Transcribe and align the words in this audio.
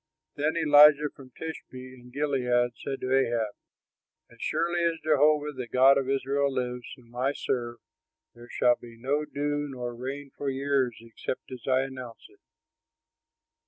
Then 0.33 0.57
Elijah 0.57 1.11
from 1.15 1.29
Tishbe 1.29 1.75
in 1.93 2.09
Gilead 2.09 2.71
said 2.83 3.01
to 3.01 3.15
Ahab, 3.15 3.53
"As 4.31 4.41
surely 4.41 4.81
as 4.83 4.99
Jehovah 5.03 5.51
the 5.55 5.67
God 5.67 5.99
of 5.99 6.09
Israel 6.09 6.51
lives, 6.51 6.87
whom 6.95 7.15
I 7.15 7.33
serve, 7.33 7.77
there 8.33 8.49
shall 8.49 8.77
be 8.77 8.97
no 8.99 9.25
dew 9.25 9.67
nor 9.69 9.93
rain 9.95 10.31
for 10.35 10.49
years 10.49 10.97
except 11.01 11.51
as 11.51 11.67
I 11.67 11.81
announce 11.81 12.25
it." 12.29 12.39